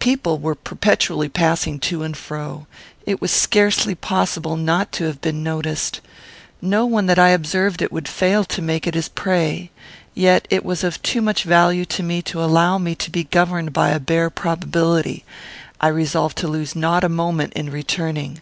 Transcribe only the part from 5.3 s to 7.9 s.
noticed. No one that observed